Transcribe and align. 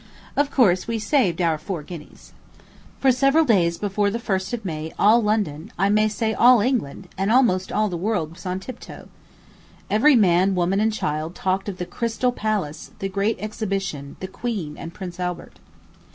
Of 0.35 0.49
course, 0.49 0.87
we 0.87 0.97
saved 0.97 1.43
our 1.43 1.59
four 1.59 1.83
guineas. 1.83 2.33
For 2.99 3.11
several 3.11 3.45
days 3.45 3.77
before 3.77 4.09
the 4.09 4.17
1st 4.17 4.51
of 4.53 4.65
May 4.65 4.91
all 4.97 5.21
London, 5.21 5.71
I 5.77 5.89
may 5.89 6.07
say 6.07 6.33
all 6.33 6.59
England, 6.59 7.07
and 7.19 7.31
almost 7.31 7.71
all 7.71 7.87
the 7.87 7.97
world 8.01 8.31
was 8.33 8.47
on 8.47 8.59
tiptoe. 8.59 9.09
Every 9.91 10.15
man, 10.15 10.55
woman, 10.55 10.79
and 10.79 10.91
child 10.91 11.35
talked 11.35 11.69
of 11.69 11.77
"the 11.77 11.85
Crystal 11.85 12.31
Palace, 12.31 12.89
the 12.97 13.09
great 13.09 13.37
exhibition, 13.39 14.15
the 14.21 14.27
queen, 14.27 14.75
and 14.75 14.91
prince 14.91 15.19
Albert." 15.19 15.59